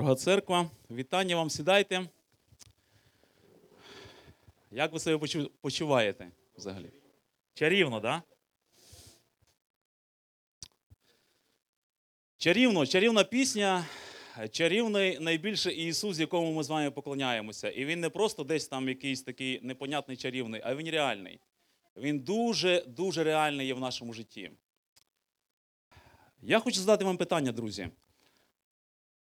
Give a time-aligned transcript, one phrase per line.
[0.00, 2.08] Дорога церква, вітання вам сідайте.
[4.70, 5.26] Як ви себе
[5.60, 6.90] почуваєте взагалі?
[7.54, 8.00] Чарівно?
[8.00, 8.22] Да?
[12.36, 13.86] Чарівно, чарівна пісня,
[14.50, 17.70] чарівний найбільше Ісус, якому ми з вами поклоняємося.
[17.70, 21.40] І він не просто десь там якийсь такий непонятний чарівний, а він реальний.
[21.96, 24.50] Він дуже, дуже реальний є в нашому житті.
[26.42, 27.88] Я хочу задати вам питання, друзі.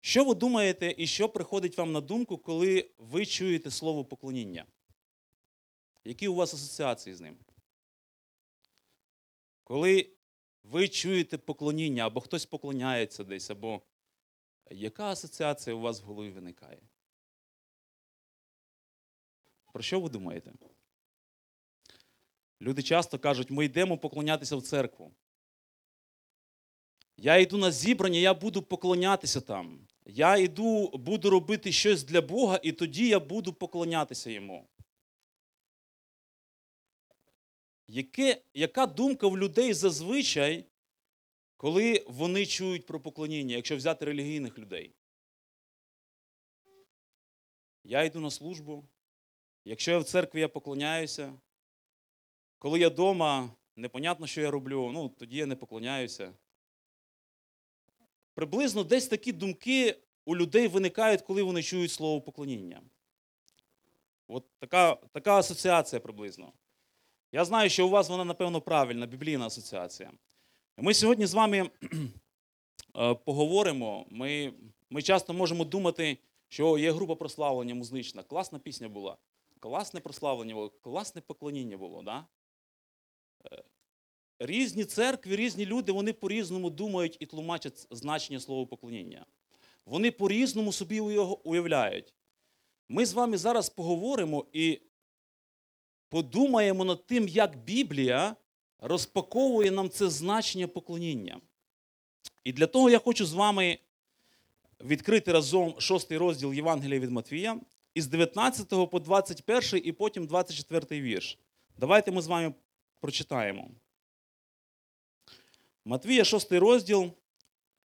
[0.02, 4.66] Що ви думаєте і що приходить вам на думку, коли ви чуєте слово поклоніння?
[6.06, 7.38] Які у вас асоціації з ним?
[9.64, 10.10] Коли
[10.64, 13.82] ви чуєте поклоніння, або хтось поклоняється десь, або
[14.72, 16.82] яка асоціація у вас в голові виникає?
[19.74, 20.54] Про що ви думаєте?
[22.62, 25.12] Люди часто кажуть, ми йдемо поклонятися в церкву.
[27.18, 29.88] Я йду на зібрання, я буду поклонятися там.
[30.12, 34.68] Я йду, буду робити щось для Бога, і тоді я буду поклонятися йому.
[37.88, 40.66] Яке, яка думка в людей зазвичай,
[41.58, 44.96] коли вони чують про поклоніння, якщо взяти релігійних людей?
[47.84, 48.86] Я йду на службу.
[49.66, 51.40] Якщо я в церкві, я поклоняюся.
[52.60, 56.34] Коли я вдома, непонятно, що я роблю, ну тоді я не поклоняюся.
[58.40, 59.96] Приблизно десь такі думки
[60.26, 62.82] у людей виникають, коли вони чують слово поклоніння.
[64.28, 66.54] От така, така асоціація приблизно.
[67.32, 70.12] Я знаю, що у вас вона, напевно, правильна, біблійна асоціація.
[70.78, 71.70] Ми сьогодні з вами
[72.98, 74.06] е, поговоримо.
[74.10, 74.54] Ми,
[74.90, 76.18] ми часто можемо думати,
[76.48, 78.24] що є група прославлення музична.
[78.24, 79.18] Класна пісня була,
[79.60, 82.04] класне прославлення було, класне поклоніння було.
[82.04, 82.26] Да?
[84.40, 89.26] Різні церкви, різні люди, вони по-різному думають і тлумачать значення слова поклоніння.
[89.86, 92.14] Вони по-різному собі його уявляють.
[92.90, 94.80] Ми з вами зараз поговоримо і
[96.10, 98.36] подумаємо над тим, як Біблія
[98.80, 101.42] розпаковує нам це значення поклоніння.
[102.44, 103.78] І для того я хочу з вами
[104.82, 107.60] відкрити разом шостий розділ Євангелія від Матвія
[107.94, 111.38] із 19 по 21 і потім 24 вірш.
[111.78, 112.54] Давайте ми з вами
[113.00, 113.70] прочитаємо.
[115.90, 117.12] Матвія, 6 розділ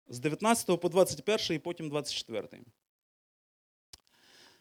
[0.08, 2.48] з 19 по 21 і потім 24.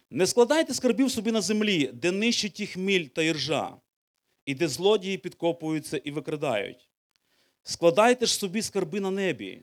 [0.09, 3.77] Не складайте скарбів собі на землі, де нищить їх міль та іржа,
[4.45, 6.89] і де злодії підкопуються і викрадають.
[7.63, 9.61] Складайте ж собі скарби на небі,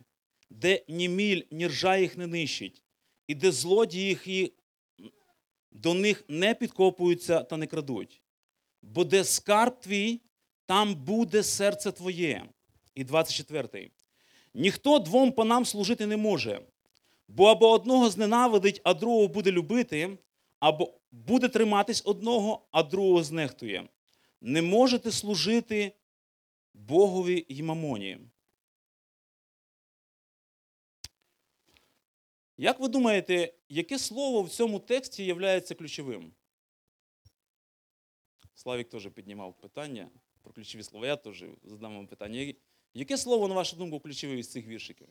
[0.51, 2.83] де ні міль, ні ржа їх не нищить,
[3.27, 4.51] і де злодії їх
[5.71, 8.23] до них не підкопуються та не крадуть.
[8.83, 10.21] Бо де скарб твій,
[10.67, 12.49] там буде серце твоє.
[12.95, 13.91] І 24.
[14.55, 16.61] Ніхто двом панам служити не може,
[17.29, 20.19] бо або одного зненавидить, а другого буде любити,
[20.59, 23.89] або буде триматись одного, а другого знехтує.
[24.41, 25.93] Не можете служити
[26.75, 28.19] Богові й мамоні.
[32.57, 36.33] Як ви думаєте, яке слово в цьому тексті є ключовим?
[38.55, 40.11] Славік теж піднімав питання
[40.43, 41.07] про ключові слова.
[41.07, 42.55] Я теж задам вам питання.
[42.95, 45.09] Яке слово, на вашу думку, ключове із цих віршиків?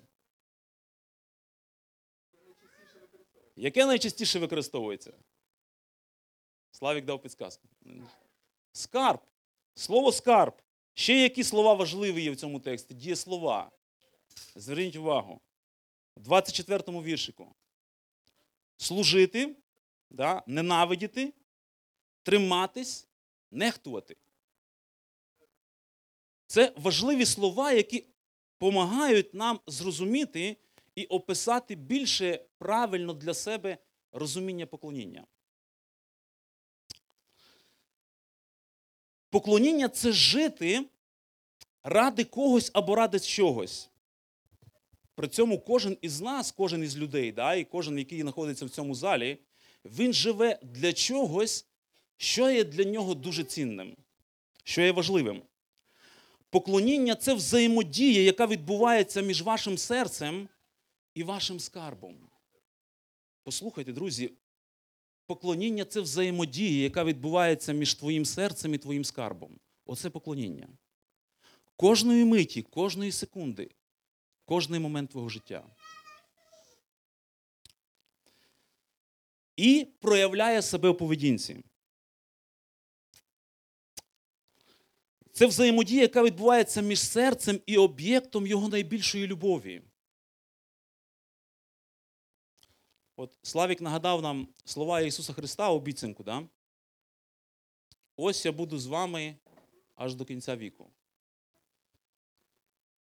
[3.56, 5.14] Яке найчастіше використовується?
[6.72, 7.68] Славік дав підсказку.
[8.72, 9.20] Скарб.
[9.76, 10.62] Слово скарб.
[10.94, 12.94] Ще які слова важливі є в цьому тексті?
[12.94, 13.72] Дієслова.
[14.56, 15.42] Зверніть увагу.
[16.18, 17.56] В 24 му віршику.
[18.78, 19.56] Служити,
[20.10, 21.34] да, ненавидіти,
[22.24, 23.08] триматись,
[23.52, 24.18] нехтувати.
[26.50, 28.06] Це важливі слова, які
[28.60, 30.58] допомагають нам зрозуміти
[30.96, 33.78] і описати більше правильно для себе
[34.12, 35.26] розуміння поклоніння.
[39.30, 40.86] Поклоніння це жити
[41.84, 43.90] ради когось або ради чогось.
[45.16, 48.96] При цьому кожен із нас, кожен із людей, да, і кожен, який знаходиться в цьому
[48.96, 49.38] залі,
[49.86, 51.68] він живе для чогось,
[52.18, 53.96] що є для нього дуже цінним,
[54.64, 55.42] що є важливим.
[56.50, 60.50] Поклоніння це взаємодія, яка відбувається між вашим серцем
[61.14, 62.30] і вашим скарбом.
[63.44, 64.32] Послухайте, друзі,
[65.26, 69.60] поклоніння це взаємодія, яка відбувається між твоїм серцем і твоїм скарбом.
[69.86, 70.70] Оце поклоніння.
[71.76, 73.72] Кожної миті, кожної секунди,
[74.46, 75.64] кожний момент твого життя.
[79.56, 81.64] І проявляє себе у поведінці.
[85.40, 89.82] Це взаємодія, яка відбувається між серцем і об'єктом його найбільшої любові.
[93.16, 96.48] От Славік нагадав нам слова Ісуса Христа, обіцянку, да?
[98.16, 99.36] Ось я буду з вами
[99.96, 100.90] аж до кінця віку.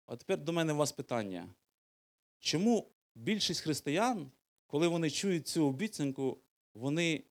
[0.07, 1.49] А тепер до мене у вас питання.
[2.39, 4.31] Чому більшість християн,
[4.67, 6.39] коли вони чують цю обіцянку,
[6.75, 7.25] вони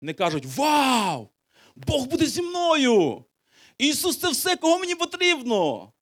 [0.00, 1.28] не кажуть Вау!
[1.76, 3.24] Бог буде зі мною!
[3.82, 5.92] Ісус це все, кого мені потрібно!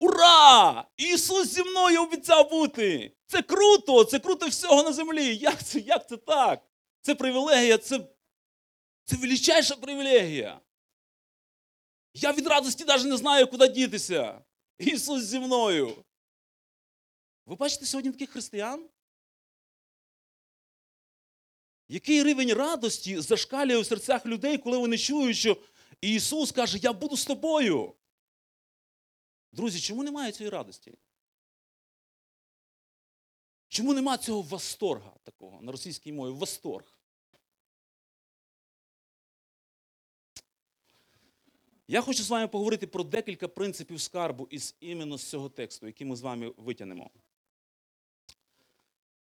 [0.00, 0.84] Ура!
[0.96, 3.16] Ісус зі мною обіцяв бути!
[3.26, 4.04] Це круто!
[4.04, 5.36] Це круто всього на землі!
[5.36, 6.62] Як це, як це так?
[7.00, 8.00] Це привілегія, це,
[9.04, 10.60] це величайша привілегія.
[12.14, 14.44] Я від радості навіть не знаю, куди дітися.
[14.78, 16.04] Ісус зі мною.
[17.46, 18.88] Ви бачите сьогодні таких християн?
[21.88, 25.56] Який рівень радості зашкалює в серцях людей, коли вони чують, що
[26.04, 27.94] Ісус каже, я буду з тобою.
[29.52, 30.94] Друзі, чому немає цієї радості?
[33.68, 36.32] Чому немає цього восторга такого на російській мові?
[36.32, 37.00] Восторг.
[41.88, 46.06] Я хочу з вами поговорити про декілька принципів скарбу із іменно з цього тексту, який
[46.06, 47.10] ми з вами витягнемо.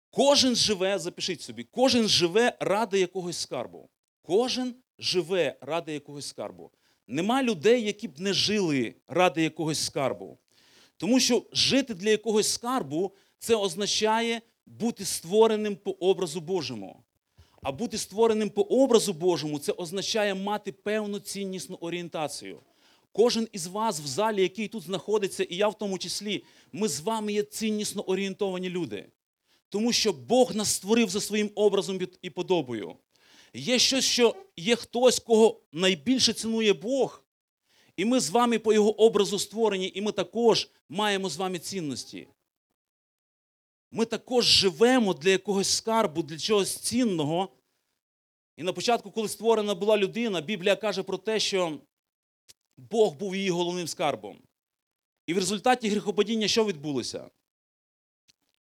[0.10, 3.89] Кожен живе, запишіть собі, кожен живе ради якогось скарбу.
[4.21, 6.71] Кожен живе ради якогось скарбу.
[7.07, 10.38] Нема людей, які б не жили ради якогось скарбу.
[10.97, 17.03] Тому що жити для якогось скарбу це означає бути створеним по образу Божому.
[17.62, 22.59] А бути створеним по образу Божому це означає мати певну ціннісну орієнтацію.
[23.12, 27.00] Кожен із вас в залі, який тут знаходиться, і я в тому числі, ми з
[27.00, 29.06] вами є ціннісно орієнтовані люди.
[29.69, 32.95] Тому що Бог нас створив за своїм образом і подобою.
[33.56, 37.24] Є щось, що є хтось, кого найбільше цінує Бог,
[37.98, 42.28] і ми з вами по його образу створені, і ми також маємо з вами цінності.
[43.92, 47.50] Ми також живемо для якогось скарбу, для чогось цінного.
[48.57, 51.80] І на початку, коли створена була людина, Біблія каже про те, що
[52.78, 54.38] Бог був її головним скарбом.
[55.28, 57.30] І в результаті гріхопадіння що відбулося?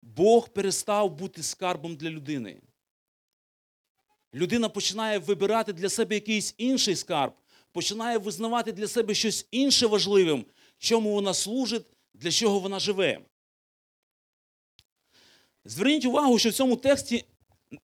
[0.01, 2.61] Бог перестав бути скарбом для людини.
[4.33, 7.33] Людина починає вибирати для себе якийсь інший скарб,
[7.71, 10.45] починає визнавати для себе щось інше важливим,
[10.77, 13.21] чому вона служить, для чого вона живе.
[15.65, 17.25] Зверніть увагу, що в цьому тексті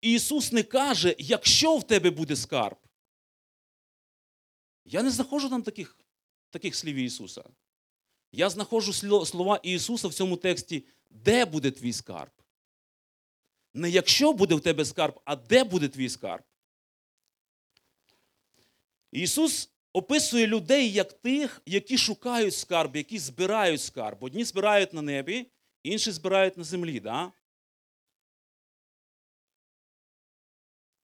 [0.02, 2.78] Ісус не каже, якщо в тебе буде скарб.
[4.86, 6.00] Я не знаходжу там таких,
[6.50, 7.44] таких слів Ісуса.
[8.32, 8.94] Я знаходжу
[9.26, 12.32] слова Ісуса в цьому тексті, де буде твій скарб.
[13.78, 16.44] Не якщо буде в тебе скарб, а де буде твій скарб.
[19.12, 24.24] Ісус описує людей як тих, які шукають скарб, які збирають скарб.
[24.24, 25.52] Одні збирають на небі,
[25.84, 27.00] інші збирають на землі.
[27.00, 27.32] Да?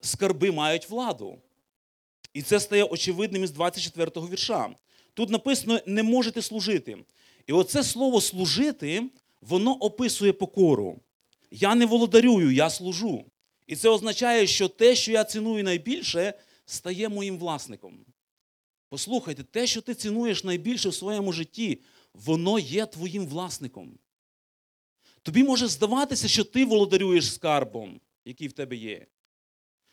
[0.02, 1.42] Скарби мають владу.
[2.34, 4.76] І це стає очевидним із 24 го вірша.
[5.14, 7.06] Тут написано не можете служити.
[7.48, 9.10] І оце слово служити,
[9.42, 11.00] воно описує покору.
[11.56, 13.26] Я не володарюю, я служу.
[13.68, 16.34] І це означає, що те, що я ціную найбільше,
[16.66, 18.06] стає моїм власником.
[18.90, 21.82] Послухайте, те, що ти цінуєш найбільше в своєму житті,
[22.14, 24.00] воно є твоїм власником.
[25.22, 29.08] Тобі може здаватися, що ти володарюєш скарбом, який в тебе є.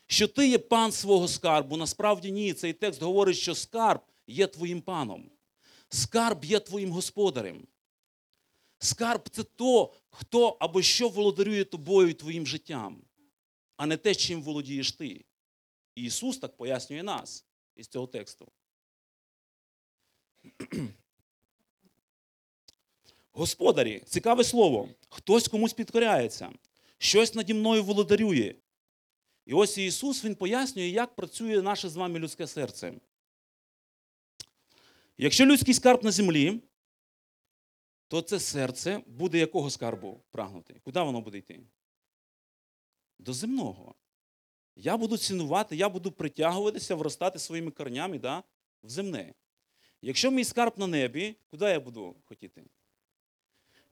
[0.07, 1.77] Що ти є пан свого скарбу.
[1.77, 2.53] Насправді ні.
[2.53, 5.31] Цей текст говорить, що скарб є твоїм паном.
[5.89, 7.67] Скарб є твоїм господарем.
[8.83, 13.03] Скарб це то, хто або що володарює тобою і твоїм життям,
[13.77, 15.25] а не те, чим володієш ти.
[15.95, 17.45] І Ісус так пояснює нас
[17.77, 18.53] із цього тексту.
[23.33, 24.89] Господарі, цікаве слово.
[25.09, 26.53] Хтось комусь підкоряється,
[26.99, 28.55] щось наді мною володарює.
[29.47, 32.95] І ось Ісус Він пояснює, як працює наше з вами людське серце.
[35.19, 36.61] Якщо людський скарб на землі,
[38.11, 40.81] то це серце буде якого скарбу прагнути?
[40.85, 41.61] Куди воно буде йти?
[43.19, 43.95] До земного.
[44.77, 48.43] Я буду цінувати, я буду притягуватися, вростати своїми корнями да,
[48.83, 49.35] в земне.
[50.03, 52.65] Якщо мій скарб на небі, куди я буду хотіти?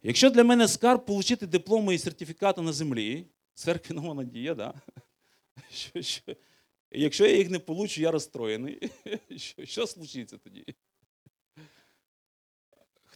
[0.02, 4.74] Якщо для мене скарб отримати дипломи і сертифікати на землі, церкві нова надія, да?
[5.70, 6.36] що, що?
[6.90, 8.90] якщо я їх не получу, я розстроєний.
[9.36, 10.64] Що, що случиться тоді?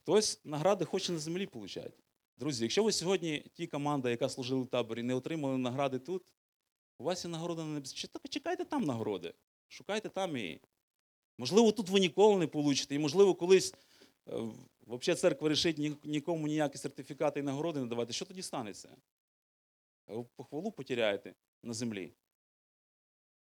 [0.03, 2.03] Хтось награди хоче на землі получати.
[2.37, 6.23] Друзі, якщо ви сьогодні ті команда, яка служила в таборі, не отримали награди тут,
[6.99, 8.09] у вас є нагорода на небесі.
[8.31, 9.35] Чекайте там нагороди.
[9.69, 10.61] Шукайте там її.
[11.39, 13.75] Можливо, тут ви ніколи не получите, і, можливо, колись
[14.29, 14.51] е,
[14.87, 18.13] взагалі церква вирішить нікому ніякі сертифікати і нагороди не давати.
[18.13, 18.97] Що тоді станеться?
[20.07, 21.35] Ви похвалу потеряєте.
[21.63, 22.13] на землі.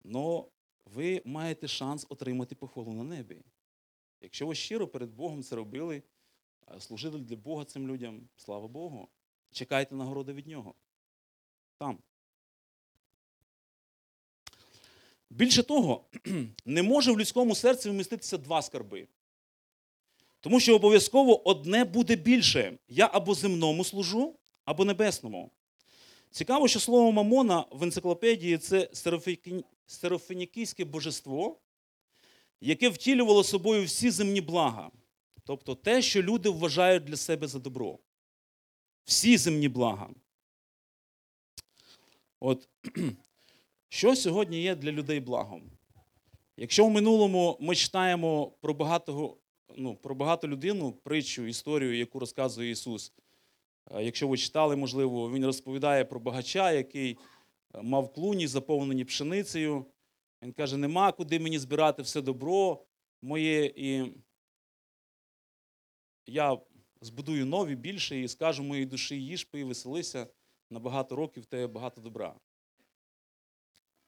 [0.03, 0.51] Но
[0.86, 3.41] ви маєте шанс отримати похвалу на небі.
[4.22, 6.03] Якщо ви щиро перед Богом це робили,
[6.80, 9.08] служили для Бога цим людям, слава Богу,
[9.51, 10.75] чекайте нагороди від нього.
[11.78, 12.00] Там.
[15.30, 16.06] Більше того,
[16.66, 19.08] не може в людському серці вміститися два скарби.
[20.40, 22.78] Тому що обов'язково одне буде більше.
[22.88, 24.36] Я або земному служу,
[24.66, 25.51] або небесному.
[26.32, 28.90] Цікаво, що слово Мамона в енциклопедії це
[29.88, 31.60] серафінікійське божество,
[32.62, 34.92] яке втілювало собою всі земні блага.
[35.43, 38.00] Тобто те, що люди вважають для себе за добро.
[39.03, 40.10] Всі земні блага.
[42.39, 42.69] От
[43.89, 45.71] що сьогодні є для людей благом?
[46.57, 49.38] Якщо в минулому ми читаємо про багатого,
[49.77, 53.13] ну, про багату людину, притчу, історію, яку розказує Ісус.
[53.91, 57.17] Е, Якщо ви читали, можливо, він розповідає про багача, який
[57.75, 59.86] е, мав клуні, заповнені пшеницею.
[60.41, 62.83] Він каже: нема куди мені збирати все добро
[63.21, 64.13] моє, і
[66.25, 66.60] я
[67.01, 70.28] збудую нові більше і скажу моїй душі, їж, пий, веселися,
[70.70, 72.36] на багато років тебе багато добра.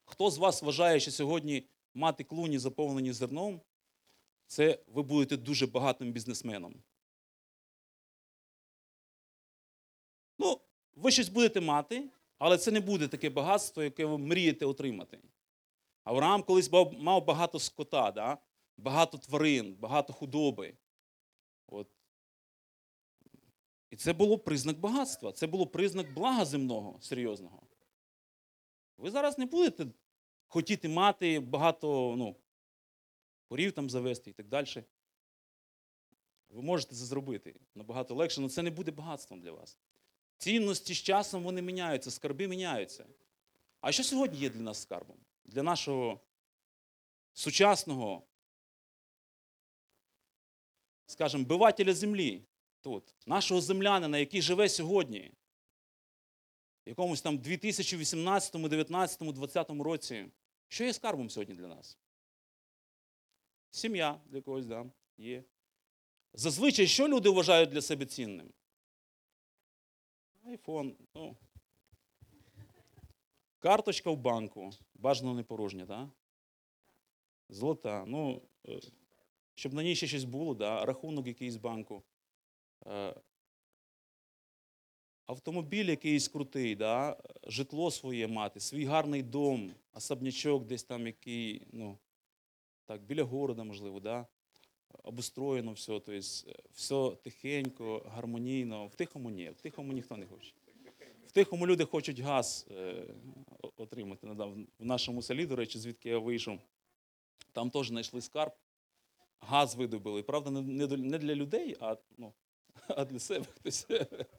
[0.05, 3.61] Хто з вас вважає, що сьогодні мати клуні, заповнені зерном,
[4.47, 6.83] це ви будете дуже багатим бізнесменом?
[10.39, 10.61] Ну,
[10.95, 15.19] ви щось будете мати, але це не буде таке багатство, яке ви мрієте отримати.
[16.03, 18.37] Авраам колись мав багато скота, да?
[18.77, 20.77] багато тварин, багато худоби.
[21.67, 21.87] От.
[23.93, 27.67] І це було признак багатства, це було признак блага земного, серйозного.
[28.97, 29.87] Ви зараз не будете
[30.47, 32.35] хотіти мати багато ну,
[33.49, 34.83] корів там завести і так далі.
[36.49, 39.77] Ви можете це зробити набагато легше, але це не буде багатством для вас.
[40.37, 43.05] Цінності з часом вони міняються, скарби міняються.
[43.81, 45.17] А що сьогодні є для нас скарбом?
[45.45, 46.19] Для нашого
[47.33, 48.23] сучасного,
[51.05, 52.45] скажімо, бивателя землі,
[52.83, 55.31] тут, нашого землянина, який живе сьогодні,
[56.85, 60.25] в якомусь там 2018, 2019, 2020 році.
[60.67, 61.97] Що є скарбом сьогодні для нас?
[63.71, 64.85] Сім'я для когось, да,
[65.17, 65.43] є.
[66.33, 68.53] Зазвичай, що люди вважають для себе цінним?
[70.45, 71.37] Айфон, ну.
[73.59, 76.09] Карточка в банку, бажано не порожня, так?
[77.49, 78.05] Золота.
[78.07, 78.79] Ну, е,
[79.55, 80.85] щоб на ній ще щось було, да?
[80.85, 82.03] рахунок якийсь банку.
[82.87, 83.15] Е,
[85.25, 87.17] Автомобіль якийсь крутий, да?
[87.43, 91.97] житло своє мати, свій гарний дом, особнячок десь там, який, ну,
[92.85, 94.27] так, біля города, можливо, да?
[95.03, 96.19] обустроєно все, тобто
[96.71, 98.87] все тихенько, гармонійно.
[98.87, 100.53] В тихому ні, в тихому ніхто не хоче.
[101.27, 103.05] В тихому люди хочуть газ е,
[103.77, 104.27] отримати.
[104.79, 106.59] В нашому селі, до речі, звідки я вийшов,
[107.51, 108.53] там теж знайшли скарб,
[109.39, 110.23] газ видобили.
[110.23, 112.33] Правда, не для людей, а, ну,
[112.87, 113.87] а для себе хтось,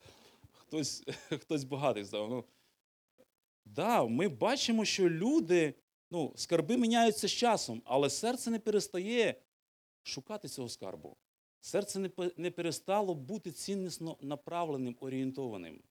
[0.52, 2.30] хтось, хтось багатий здав.
[2.30, 2.44] Ну,
[3.64, 5.74] да, ми бачимо, що люди,
[6.10, 9.34] ну, скарби міняються з часом, але серце не перестає
[10.02, 11.16] шукати цього скарбу.
[11.60, 15.82] Серце не, не перестало бути ціннісно направленим, орієнтованим.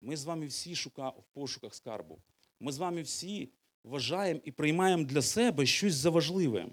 [0.00, 2.22] Ми з вами всі шука, в пошуках скарбу.
[2.60, 3.52] Ми з вами всі
[3.84, 6.68] вважаємо і приймаємо для себе щось заважливе.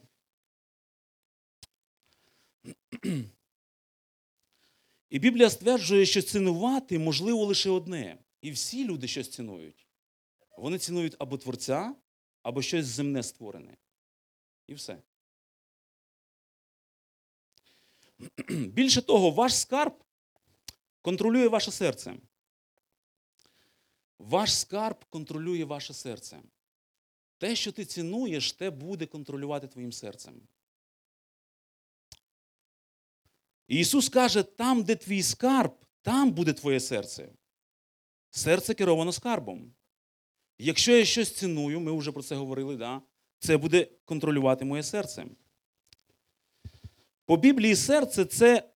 [5.09, 8.17] І Біблія стверджує, що цінувати можливо лише одне.
[8.41, 9.87] І всі люди щось цінують.
[10.57, 11.95] Вони цінують або Творця,
[12.43, 13.77] або щось земне створене.
[14.67, 15.01] І все.
[18.49, 20.03] Більше того, ваш скарб
[21.01, 22.15] контролює ваше серце.
[24.19, 26.41] Ваш скарб контролює ваше серце.
[27.37, 30.41] Те, що ти цінуєш, те буде контролювати твоїм серцем.
[33.69, 37.29] І Ісус каже: там, де твій скарб, там буде твоє серце.
[38.31, 39.73] Серце керовано скарбом.
[40.57, 43.01] Якщо я щось ціную, ми вже про це говорили, да?
[43.39, 45.25] це буде контролювати моє серце.
[47.25, 48.69] По Біблії серце це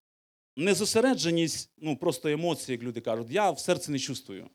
[0.56, 3.30] не зосередженість, ну, просто емоції, як люди кажуть.
[3.30, 4.50] Я в серці не чувствую.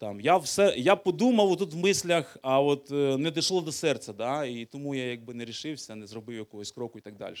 [0.00, 4.12] Там, я, все, я подумав тут в мислях, а от е, не дійшло до серця,
[4.12, 4.44] да?
[4.44, 7.34] і тому я якби не рішився, не зробив якогось кроку і так далі.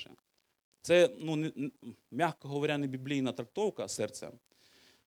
[0.82, 1.52] Це, ну, не-
[2.10, 4.30] м'яко говоря, не біблійна трактовка серця.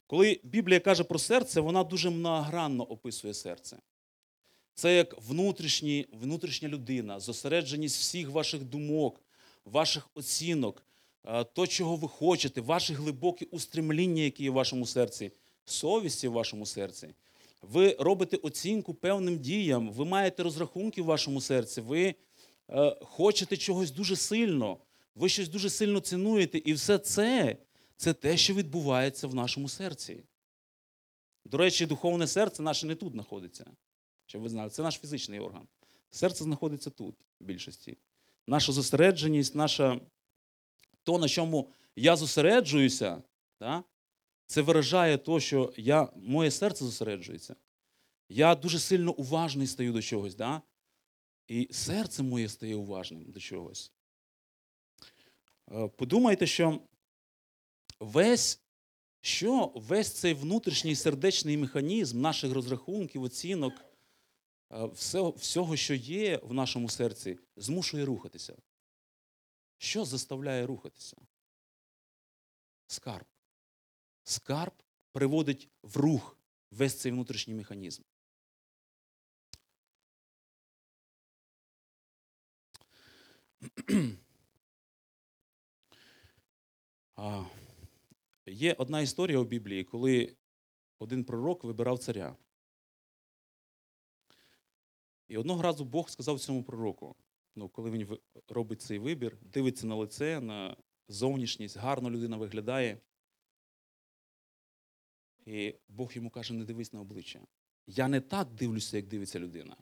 [0.07, 3.77] Коли Біблія каже про серце, вона дуже многогранно описує серце.
[4.73, 9.21] Це як внутрішні, внутрішня людина, зосередженість всіх ваших думок,
[9.65, 10.83] ваших оцінок,
[11.25, 15.31] е, то, чого ви хочете, ваші глибокі устремління, які є в вашому серці,
[15.65, 17.09] совісті в вашому серці.
[17.63, 22.15] Ви робите оцінку певним діям, ви маєте розрахунки в вашому серці, ви
[22.69, 24.77] е, хочете чогось дуже сильно,
[25.15, 27.57] ви щось дуже сильно цінуєте, і все це
[27.97, 30.23] це те, що відбувається в нашому серці.
[31.45, 33.65] До речі, духовне серце наше не тут знаходиться.
[34.25, 35.67] Щоб ви знали, це наш фізичний орган.
[36.11, 37.97] Серце знаходиться тут, в більшості.
[38.47, 40.01] Наша зосередженість, наша
[41.03, 43.23] то, на чому я зосереджуюся,
[43.59, 43.83] да,
[44.45, 47.55] це виражає то, що я, моє серце зосереджується.
[48.29, 50.61] Я дуже сильно уважний стаю до чогось, да?
[51.47, 53.91] і серце моє стає уважним до чогось.
[55.71, 56.81] Е, Подумайте, що
[57.99, 58.61] весь,
[59.21, 63.73] що весь цей внутрішній сердечний механізм наших розрахунків, оцінок,
[64.71, 68.55] е, всього, всього, що є в нашому серці, змушує рухатися.
[69.77, 71.17] Що заставляє рухатися?
[72.87, 73.32] Скарб.
[74.23, 74.73] Скарб
[75.11, 76.37] приводить в рух
[76.71, 78.03] весь цей внутрішній механізм.
[87.15, 87.45] А,
[88.45, 90.35] Є одна історія у Біблії, коли
[90.99, 92.35] один пророк вибирав царя.
[95.27, 97.15] І одного разу Бог сказав цьому пророку,
[97.55, 100.77] ну, коли він робить цей вибір, дивиться на лице, на
[101.07, 102.97] зовнішність, гарно людина виглядає.
[105.45, 107.41] І Бог йому каже: не дивись на обличчя.
[107.87, 109.77] Я не так дивлюся, як дивиться людина.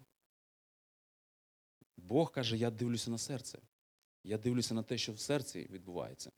[1.97, 3.59] Бог каже, я дивлюся на серце.
[4.23, 6.31] Я дивлюся на те, що в серці відбувається.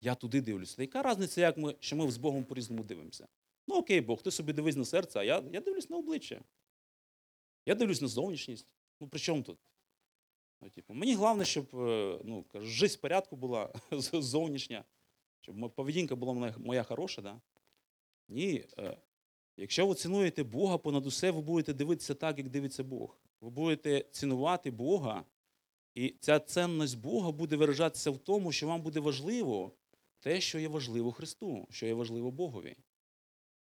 [0.00, 0.82] Я туди дивлюся.
[0.82, 3.28] Яка різниця, як ми, що ми з Богом по-різному дивимося?
[3.66, 6.44] Ну окей, Бог, ти собі дивись на серце, а я, я дивлюсь на обличчя.
[7.66, 8.68] Я дивлюсь на зовнішність.
[9.00, 9.58] Ну при чому тут?
[10.60, 13.72] Ну, типу, мені головне, щоб е, ну, кажу, життя в порядку була
[14.12, 14.84] зовнішня,
[15.40, 17.22] щоб поведінка була моя хороша.
[17.22, 17.40] Да?
[18.28, 18.64] Ні.
[18.78, 18.96] е,
[19.56, 23.18] Якщо ви цінуєте Бога понад усе, ви будете дивитися так, як дивиться Бог.
[23.40, 25.24] Ви будете цінувати Бога,
[25.94, 29.72] і ця цінність Бога буде виражатися в тому, що вам буде важливо
[30.20, 32.76] те, що є важливо Христу, що є важливо Богові.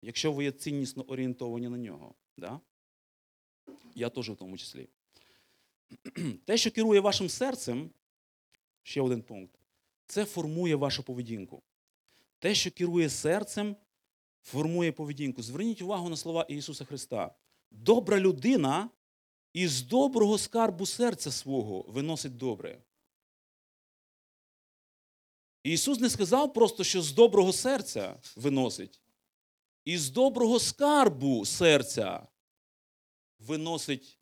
[0.02, 2.14] Якщо ви є ціннісно орієнтовані на нього.
[2.36, 2.60] Да?
[3.94, 4.88] Я теж в тому числі.
[6.44, 7.90] Те, що керує вашим серцем,
[8.82, 9.58] ще один пункт,
[10.06, 11.62] це формує вашу поведінку.
[12.38, 13.76] Те, що керує серцем,
[14.46, 15.42] формує поведінку.
[15.42, 17.34] Зверніть увагу на слова Ісуса Христа.
[17.70, 18.90] Добра людина
[19.52, 22.82] із доброго скарбу серця свого виносить добре.
[25.62, 29.00] Ісус не сказав просто, що з доброго серця виносить.
[29.84, 32.26] Із доброго скарбу серця
[33.38, 34.18] виносить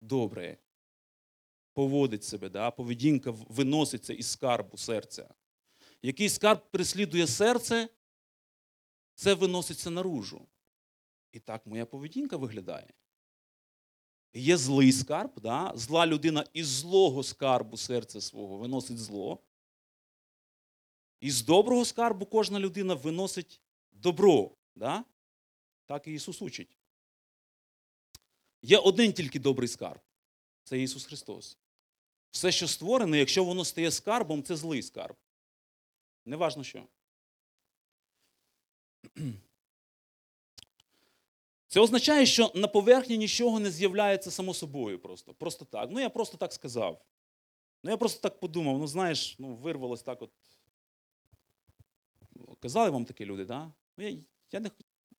[0.00, 0.58] добре.
[1.72, 2.70] Поводить себе, да?
[2.70, 5.34] поведінка виноситься із скарбу серця.
[6.02, 7.88] Який скарб переслідує серце,
[9.14, 10.46] це виноситься наружу.
[11.32, 12.92] І так моя поведінка виглядає.
[14.34, 15.72] Є злий скарб, да?
[15.74, 19.38] зла людина із злого скарбу серця свого виносить зло.
[21.20, 23.60] Із доброго скарбу кожна людина виносить
[23.92, 24.50] добро.
[24.74, 25.04] Да?
[25.86, 26.78] Так і Ісус учить.
[28.62, 30.00] Є один тільки добрий скарб
[30.64, 31.58] це Ісус Христос.
[32.30, 35.16] Все, що створене, якщо воно стає скарбом, це злий скарб.
[36.24, 36.86] Неважно що.
[41.72, 45.34] Це означає, що на поверхні нічого не з'являється само собою просто.
[45.34, 45.88] Просто так.
[45.92, 47.04] Ну, я просто так сказав.
[47.82, 50.30] Ну, я просто так подумав, ну знаєш, ну, вирвалось так от.
[52.60, 53.44] Казали вам такі люди?
[53.44, 53.72] Да?
[53.98, 54.18] Ну, я,
[54.52, 54.70] я, не,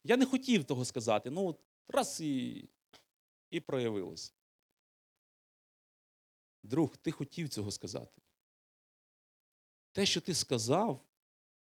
[0.04, 1.30] я не хотів того сказати.
[1.30, 2.66] Ну, от раз і,
[3.52, 4.34] і проявилось.
[6.64, 8.22] Друг, ти хотів цього сказати.
[9.92, 11.02] Те, що ти сказав,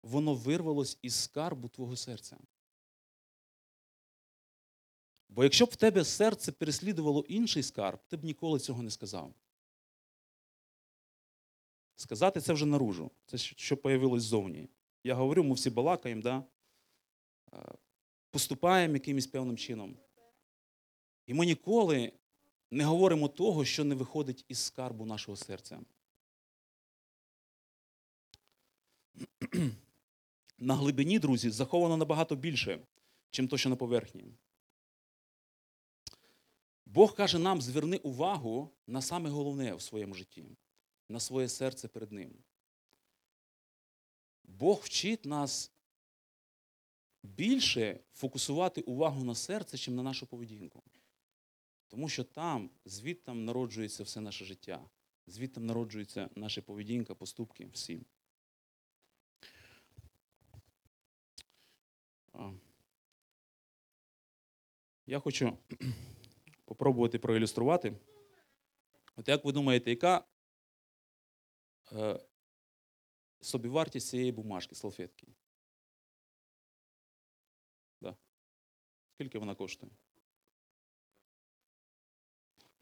[0.03, 2.39] воно вирвалось із скарбу твого серця.
[5.29, 9.35] Бо якщо б в тебе серце переслідувало інший скарб, ти б ніколи цього не сказав.
[11.97, 13.11] Сказати це вже наружу.
[13.27, 14.69] Це що появилось ззовні.
[15.05, 16.45] Я говорю, ми всі балакаємо, да?
[18.31, 19.97] Поступаємо якимось певним чином.
[21.27, 22.13] І ми ніколи
[22.71, 25.81] не говоримо того, що не виходить із скарбу нашого серця.
[30.63, 32.87] На глибині, друзі, заховано набагато більше,
[33.31, 34.25] чим то, що на поверхні.
[36.87, 40.45] Бог каже нам: зверни увагу на саме головне в своєму житті,
[41.09, 42.35] на своє серце перед Ним.
[44.45, 45.73] Бог вчить нас
[47.23, 50.83] більше фокусувати увагу на серце, чим на нашу поведінку.
[51.89, 54.91] Тому що там, звідтам народжується все наше життя,
[55.27, 58.07] звідтам народжується наша поведінка, поступки, всі.
[65.07, 65.59] Я хочу
[66.65, 67.97] попробувати проілюструвати.
[69.17, 70.25] От як ви думаєте, яка
[71.93, 72.21] е,
[73.41, 75.27] собівартість цієї бумажки, салфетки?
[78.01, 78.17] Да.
[79.15, 79.93] Скільки вона коштує?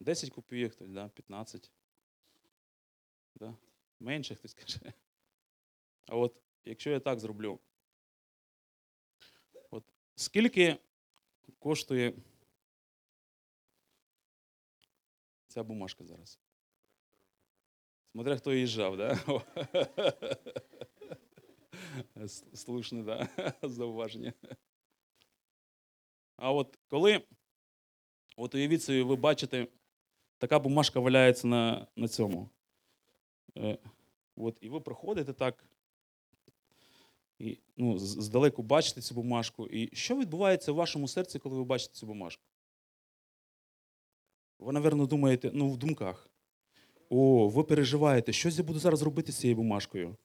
[0.00, 1.08] 10 копійок, хтось, да?
[1.08, 1.72] 15.
[3.34, 3.56] Да?
[4.00, 4.92] Менше хтось каже.
[6.06, 7.60] А от якщо я так зроблю,
[10.20, 10.76] скільки
[11.58, 12.12] коштує
[15.46, 16.40] ця бумажка зараз?
[18.12, 19.18] Смотря хто їжджав, да?
[22.54, 23.28] Слушне, да,
[23.62, 24.32] зауваження.
[26.36, 27.22] А от коли,
[28.36, 29.66] от уявіть собі, ви бачите,
[30.38, 32.50] така бумажка валяється на, на цьому.
[33.56, 33.78] Е,
[34.36, 35.64] от, і ви проходите так,
[37.40, 39.66] і ну, здалеку бачите цю бумажку.
[39.66, 42.42] І що відбувається в вашому серці, коли ви бачите цю бумажку?
[44.58, 46.30] Ви, напевно, думаєте, ну, в думках.
[47.08, 50.16] О, ви переживаєте, що я буду зараз робити з цією бумажкою?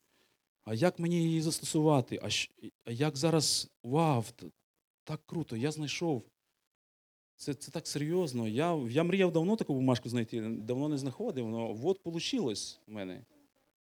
[0.64, 2.20] А як мені її застосувати?
[2.24, 4.24] А, щ- а як зараз вау,
[5.04, 6.24] так круто, я знайшов.
[7.36, 8.48] Це, це так серйозно.
[8.48, 12.54] Я, я мріяв давно таку бумажку знайти, давно не знаходив, але от вийшло
[12.88, 13.26] в мене.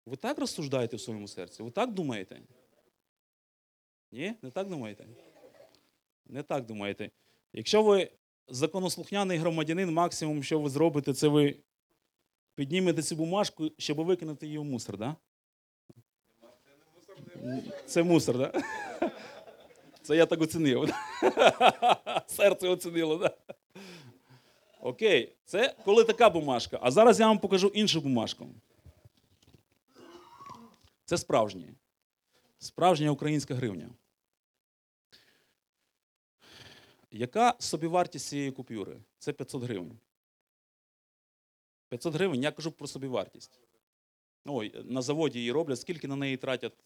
[0.06, 1.64] Ви так розсуждаєте в своєму серці?
[1.64, 2.42] Ви так думаєте?
[4.12, 4.34] Ні?
[4.42, 5.06] Не так думаєте?
[6.26, 7.12] Не так думаєте.
[7.54, 8.12] Якщо ви
[8.48, 11.56] законослухняний громадянин, максимум, що ви зробите, це ви
[12.56, 15.16] піднімете цю бумажку, щоб викинути її в мусор, так?
[17.40, 17.62] Да?
[17.86, 18.52] Це мусор, так?
[18.52, 19.12] Да?
[20.02, 20.94] Це я так оцінив.
[22.28, 23.38] Серце оцінило, так?
[24.82, 26.80] Окей, це коли така бумажка.
[26.82, 28.48] А зараз я вам покажу іншу бумажку.
[31.06, 31.74] Це справжнє.
[32.66, 33.90] Справжня українська гривня.
[37.12, 39.02] Яка собівартість цієї купюри?
[39.18, 40.00] Це 500 гривень.
[41.90, 43.60] 500 гривень, я кажу про собівартість.
[44.46, 46.84] Ой, на заводі її роблять, скільки на неї тратять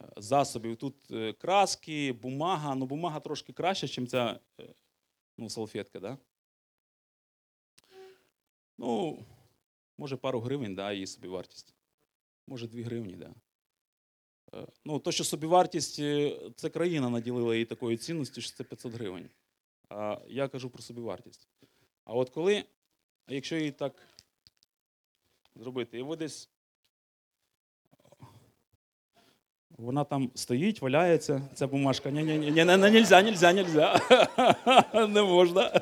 [0.00, 0.76] е, засобів.
[0.76, 2.74] Тут е, краски, бумага.
[2.74, 4.74] Ну, бумага трошки краща, ніж ця е,
[5.38, 6.18] ну, салфетка, да?
[8.78, 9.18] Ну,
[9.98, 11.74] може, пару гривень, да, її собівартість.
[12.46, 13.34] Може, 2 гривні, да.
[14.54, 18.92] Е, Ну, то, що собівартість, е, це країна наділила її такою цінністю, що це 500
[18.92, 19.28] гривень.
[20.28, 21.48] Я кажу про собівартість.
[22.04, 22.64] А от коли,
[23.28, 24.08] якщо її так
[25.56, 26.50] зробити, і ви десь.
[29.70, 32.10] Вона там стоїть, валяється, ця бумажка.
[32.10, 34.00] Ні, ні, ні, ні, не, нельзя, нельзя, нельзя.
[35.08, 35.80] Не можна.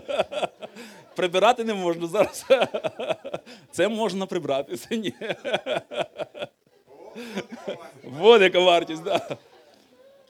[1.17, 2.47] Прибирати не можна зараз.
[3.71, 5.15] Це можна прибрати, це ні.
[8.03, 9.39] Вот яка вартість, да.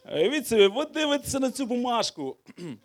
[0.07, 2.37] Від собі, ви дивитеся на цю бумажку.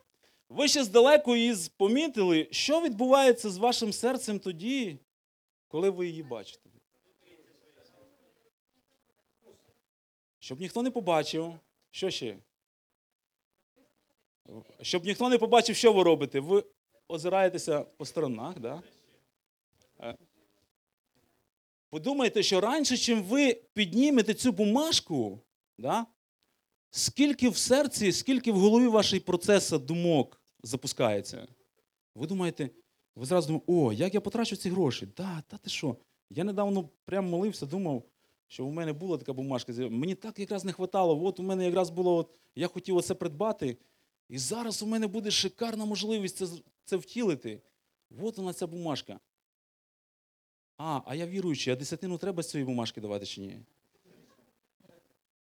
[0.50, 5.00] Ви ще здалеку її помітили, що відбувається з вашим серцем тоді,
[5.68, 6.70] коли ви її бачите.
[10.40, 11.54] Щоб ніхто не побачив.
[11.92, 12.38] Що ще?
[14.82, 16.40] Щоб ніхто не побачив, що ви робите.
[16.40, 16.64] Ви
[17.08, 18.84] озираєтеся по сторонах, да?
[21.90, 25.40] Подумайте, що раніше, чим ви піднімете цю бумажку,
[25.78, 26.06] да?
[26.90, 31.48] скільки в серці, скільки в голові вашої процесу думок запускається.
[32.16, 32.70] Ви думаєте,
[33.16, 35.08] ви зразу думаєте, о, як я потрачу ці гроші?
[35.18, 35.98] Да, та ти що?
[36.30, 38.04] Я недавно прям молився, думав,
[38.48, 39.74] що у мене була така бумажка.
[39.74, 41.26] Мені так якраз не вистачало.
[41.26, 43.78] От у мене якраз було, от, я хотів оце придбати,
[44.30, 46.48] і зараз у мене буде шикарна можливість це,
[46.86, 47.62] це втілити.
[48.22, 49.20] От вона ця бумажка.
[50.78, 53.60] А, а я віруючий, а десятину треба з цієї бумажки давати чи ні?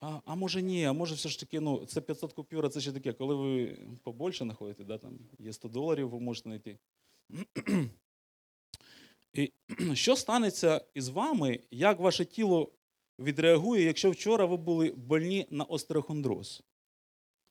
[0.00, 2.80] А, а може ні, а може все ж таки, ну, це 500 купюр, а це
[2.80, 6.78] ще таке, коли ви побольше знаходите, да, там є 100 доларів, ви можете знайти.
[9.34, 9.52] І
[9.94, 12.72] що станеться із вами, як ваше тіло
[13.18, 16.62] відреагує, якщо вчора ви були больні на остерохондроз?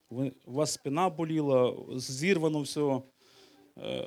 [0.09, 3.01] У вас спина боліла, зірвано все,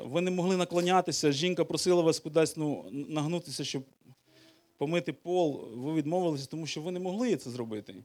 [0.05, 3.83] ви не могли наклонятися, жінка просила вас кудись ну, нагнутися, щоб
[4.77, 8.05] помити пол, ви відмовилися, тому що ви не могли це зробити.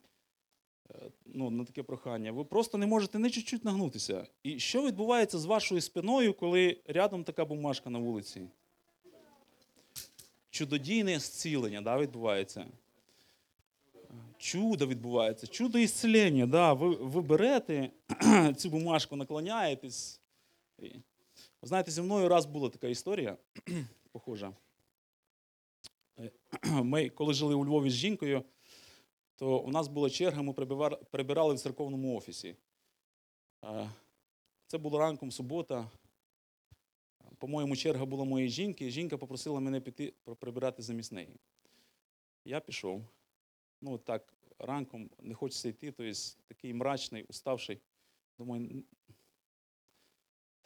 [0.91, 2.31] Е, Ну, на таке прохання.
[2.31, 4.27] Ви просто не можете не чуть-чуть нагнутися.
[4.43, 8.41] І що відбувається з вашою спиною, коли рядом така бумажка на вулиці?
[10.49, 12.65] Чудодійне зцілення да, відбувається.
[14.37, 16.45] Чудо відбувається, чудо ісцілення.
[16.45, 16.73] Да.
[16.73, 17.91] Ви, ви берете
[18.57, 20.21] цю бумажку, наклоняєтесь.
[21.61, 23.37] Знаєте, зі мною раз була така історія,
[24.11, 24.53] похожа.
[26.63, 28.43] Ми, коли жили у Львові з жінкою,
[29.35, 30.53] то у нас була черга, ми
[31.11, 32.55] прибирали в церковному офісі.
[34.67, 35.89] Це було ранком субота,
[37.37, 41.29] по-моєму, черга була моєї жінки, і жінка попросила мене піти прибирати замість неї.
[42.45, 43.05] Я пішов.
[43.81, 46.13] Ну, так, ранком не хочеться йти, тобто
[46.47, 47.79] такий мрачний, уставший.
[48.39, 48.83] Думаю,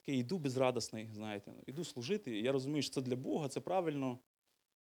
[0.01, 1.53] такий йду безрадісний, знаєте.
[1.65, 2.39] Іду служити.
[2.39, 4.19] Я розумію, що це для Бога, це правильно.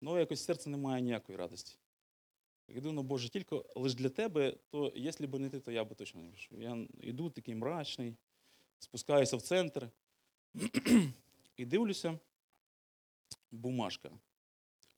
[0.02, 1.78] але якось серце немає ніякої радості.
[2.68, 5.94] Іду, ну Боже, тільки лише для тебе, то якщо б не ти, то я би
[5.94, 6.62] точно не пішов.
[6.62, 8.16] Я йду такий мрачний,
[8.78, 9.90] спускаюся в центр
[11.56, 12.18] і дивлюся,
[13.50, 14.10] бумажка.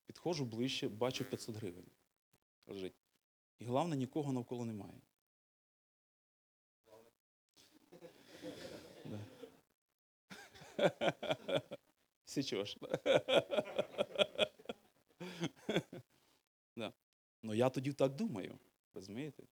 [0.06, 1.86] Підходжу ближче, бачу 500 гривень.
[3.58, 5.00] І головне, нікого навколо немає.
[9.04, 9.18] Да.
[12.24, 12.78] Січеш.
[16.76, 16.92] Да.
[17.42, 18.58] Ну я тоді так думаю.
[18.94, 19.42] Розумієте?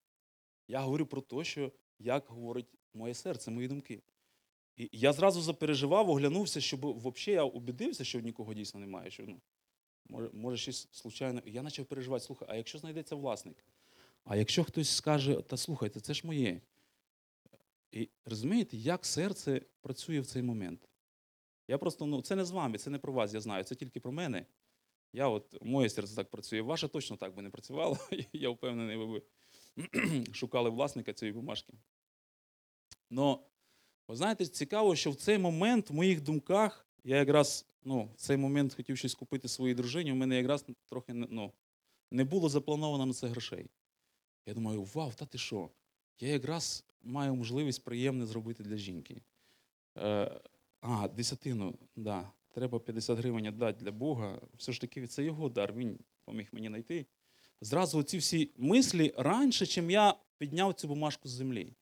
[0.69, 4.03] Я говорю про те, що як говорить моє серце, мої думки.
[4.77, 9.11] І я зразу запереживав, оглянувся, щоб взагалі я убідився, що нікого дійсно немає.
[9.11, 9.41] Що, ну,
[10.09, 11.43] може, може, щось случайно.
[11.47, 13.65] Я почав переживати, слухай, а якщо знайдеться власник?
[14.25, 16.61] А якщо хтось скаже, та слухайте, це ж моє.
[17.93, 20.89] І розумієте, як серце працює в цей момент?
[21.69, 24.01] Я просто, ну, це не з вами, це не про вас, я знаю, це тільки
[24.01, 24.47] про мене.
[25.13, 27.99] Я от, моє серце так працює, ваше точно так би не працювало.
[28.33, 29.23] Я впевнений, ви б
[30.35, 31.73] шукали власника цієї бумажки.
[33.11, 33.47] Но,
[34.09, 38.37] ви знаєте, цікаво, що в цей момент в моїх думках я якраз ну, в цей
[38.37, 41.53] момент хотів щось купити своїй дружині, у мене якраз трохи ну,
[42.11, 43.71] не було заплановано на це грошей.
[44.47, 45.71] Я думаю, вау, та ти що?
[46.21, 49.23] Я якраз маю можливість приємне зробити для жінки.
[50.89, 52.33] А, десятину, да.
[52.55, 54.41] Треба 50 гривень дати для Бога.
[54.57, 57.07] Все ж таки, це його дар, він поміг мені знайти.
[57.61, 61.73] Зразу ці всі мислі раніше, чим я підняв цю бумажку з землі.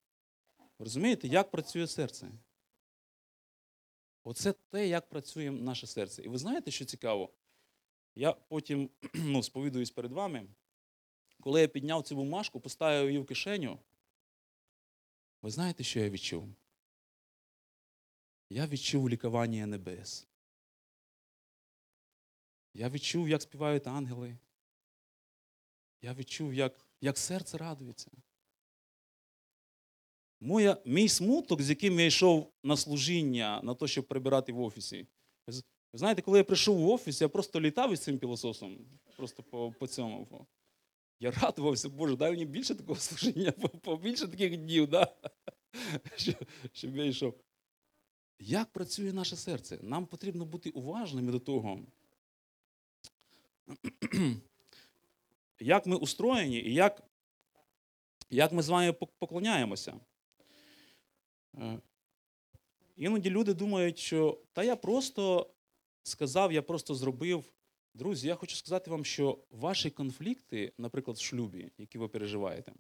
[0.79, 2.31] Розумієте, як працює серце?
[4.25, 6.23] Оце те, як працює наше серце.
[6.23, 7.31] І ви знаєте, що цікаво?
[8.14, 10.47] Я потім ну, сповідуюсь перед вами.
[11.40, 13.79] Коли я підняв цю бумажку, поставив її в кишеню,
[15.43, 16.55] ви знаєте, що я відчув?
[18.50, 20.26] Я відчув лікування небес.
[22.74, 24.38] Я відчув, як співають ангели.
[26.02, 28.11] Я відчув, як, як серце радується.
[30.40, 35.07] Моя, мій смуток, з яким я йшов на служіння, на те, щоб прибирати в офісі.
[35.46, 38.87] Ви знаєте, коли я прийшов в офіс, я просто літав із цим пілососом.
[39.16, 40.46] Просто по, по цьому.
[41.20, 45.16] Я радувався, Боже, дай мені більше такого служіння, по- побільше таких днів, да?
[46.72, 47.40] щоб я йшов.
[48.46, 49.78] Як працює наше серце?
[49.83, 51.80] Нам потрібно бути уважними до того,
[55.61, 57.02] як ми устроєні і як,
[58.30, 60.00] як ми з вами поклоняємося.
[61.54, 61.78] Е,
[62.96, 65.50] Іноді люди думають, що та я просто
[66.02, 67.44] сказав, я просто зробив.
[67.94, 72.72] Друзі, я хочу сказати вам, що ваші конфлікти, наприклад, в шлюбі, які ви переживаєте,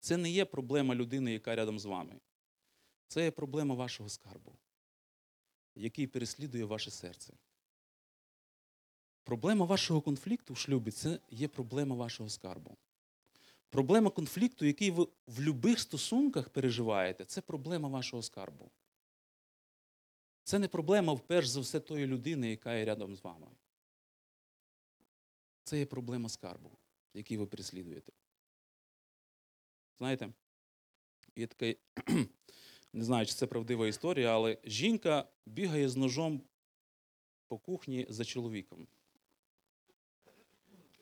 [0.00, 2.20] це не є проблема людини, яка рядом з вами.
[3.14, 4.52] Це є проблема вашого скарбу,
[5.74, 7.34] який переслідує ваше серце.
[9.24, 12.76] Проблема вашого конфлікту в шлюбі це є проблема вашого скарбу.
[13.70, 18.70] Проблема конфлікту, який ви в будь-яких стосунках переживаєте, це проблема вашого скарбу.
[20.44, 23.46] Це не проблема, вперше за все, тої людини, яка є рядом з вами.
[25.64, 26.70] Це є проблема скарбу,
[27.12, 28.12] який ви переслідуєте.
[29.98, 30.32] Знаєте,
[31.36, 31.74] є така,
[32.94, 36.40] не знаю, чи це правдива історія, але жінка бігає з ножом
[37.48, 38.86] по кухні за чоловіком.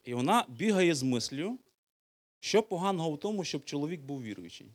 [0.04, 1.58] І вона бігає з мислю,
[2.40, 4.74] що поганого в тому, щоб чоловік був віруючий.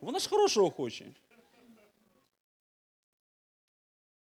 [0.00, 1.12] Вона ж хорошого хоче.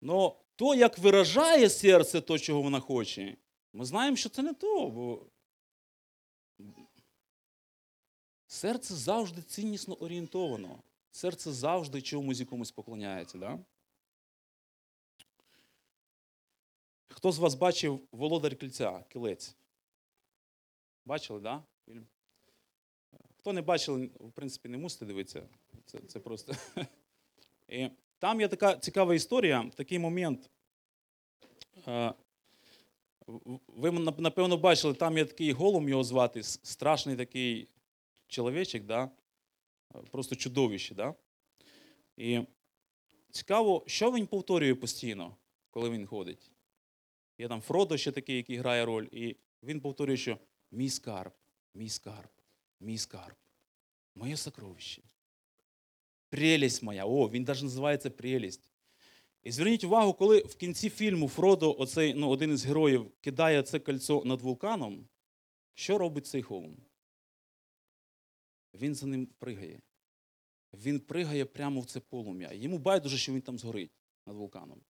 [0.02, 3.38] Но то, як виражає серце то, чого вона хоче,
[3.74, 4.90] ми знаємо, що це не то.
[4.90, 5.26] Бо
[8.48, 10.84] серце завжди ціннісно орієнтовано.
[11.12, 13.38] Серце завжди чомусь якомусь поклоняється.
[13.38, 13.60] Да?
[17.08, 19.56] Хто з вас бачив Володар кільця, кілець?
[21.06, 21.64] Бачили, да?
[21.86, 22.08] Фільм?
[23.38, 25.44] Хто не бачив, в принципі, не мусите дивитися.
[25.86, 26.54] Це, це просто.
[27.68, 30.50] І там є така цікава історія, такий момент.
[31.88, 32.14] Е,
[33.68, 37.68] Ви, напевно, бачили, там є такий голум його звати, страшний такий
[38.28, 39.12] чоловічок, да?
[40.12, 40.96] Просто чудовище.
[40.96, 41.16] Да?
[42.18, 42.40] І
[43.32, 45.36] цікаво, що він повторює постійно,
[45.72, 46.52] коли він ходить.
[47.38, 50.38] Є там Фродо ще такий, який грає роль, і він повторює, що
[50.72, 51.32] мій скарб,
[51.74, 52.30] мій скарб,
[52.80, 53.36] мій скарб,
[54.16, 55.02] моє сокровище.
[56.30, 57.06] Прелість моя.
[57.06, 58.72] О, він навіть називається прелість.
[59.44, 63.80] І зверніть увагу, коли в кінці фільму Фродо, оцей, ну, один із героїв, кидає це
[63.80, 65.08] кольцо над вулканом,
[65.74, 66.78] що робить цей холм?
[68.78, 69.82] Він за ним пригає.
[70.74, 72.54] Він пригає прямо в це полум'я.
[72.54, 73.92] Йому байдуже, що він там згорить
[74.26, 74.82] над вулканом.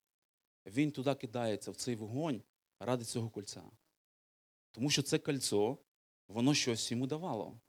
[0.65, 2.43] Він туди кидається в цей вогонь
[2.79, 3.71] ради цього кольця.
[4.71, 5.77] Тому що це кольцо,
[6.27, 7.59] воно щось йому давало.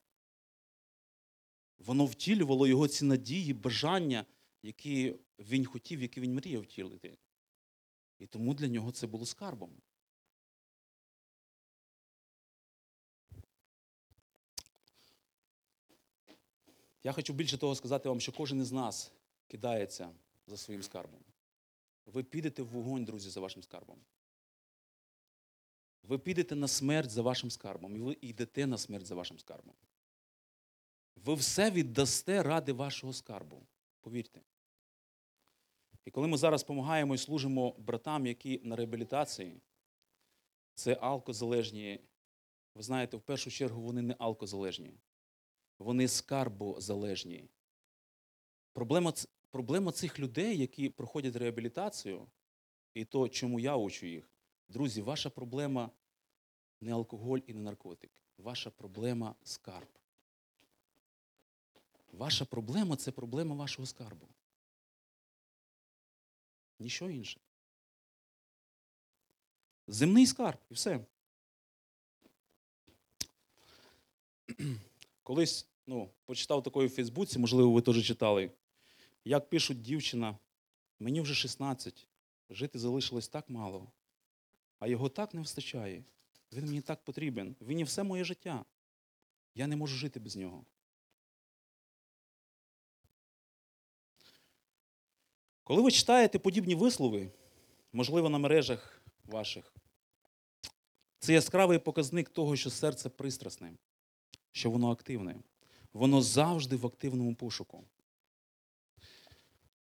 [1.79, 4.27] Воно втілювало його ці надії, бажання,
[4.63, 7.19] які він хотів, які він мріяв втілити.
[8.19, 9.83] І тому для нього це було скарбом.
[17.09, 19.13] Я хочу більше того сказати вам, що кожен із нас
[19.47, 20.11] кидається
[20.47, 21.21] за своїм скарбом.
[22.07, 23.99] Ви підете в вогонь, друзі, за вашим скарбом.
[26.03, 29.75] Ви підете на смерть за вашим скарбом, і ви йдете на смерть за вашим скарбом.
[31.17, 33.67] Ви все віддасте ради вашого скарбу.
[34.01, 34.41] Повірте.
[36.05, 39.61] І коли ми зараз допомагаємо і служимо братам, які на реабілітації,
[40.75, 42.01] це алкозалежні.
[42.75, 44.95] Ви знаєте, в першу чергу вони не алкозалежні,
[45.79, 47.49] вони скарбозалежні.
[48.73, 49.13] Проблема,
[49.51, 52.27] проблема цих людей, які проходять реабілітацію,
[52.95, 54.31] і то, чому я учу їх,
[54.69, 55.91] друзі, ваша проблема
[56.81, 58.11] не алкоголь і не наркотик.
[58.39, 59.89] Ваша проблема скарб.
[62.13, 64.29] Ваша проблема це проблема вашого скарбу.
[66.79, 67.41] Ніщо інше.
[69.87, 71.07] Земний скарб і все.
[75.29, 78.51] Колись ну, почитав такої в Фейсбуці, можливо, ви теж читали,
[79.25, 80.39] як пишуть дівчина,
[81.01, 82.09] мені вже 16,
[82.51, 83.93] жити залишилось так мало,
[84.79, 86.05] а його так не вистачає.
[86.53, 87.57] Він мені так потрібен.
[87.61, 88.65] Він і все моє життя.
[89.55, 90.65] Я не можу жити без нього.
[95.65, 97.31] Коли ви читаєте подібні вислови,
[97.93, 99.75] можливо, на мережах ваших,
[101.19, 103.75] це яскравий показник того, що серце пристрасне,
[104.53, 105.37] що воно активне.
[105.93, 107.85] Воно завжди в активному пошуку.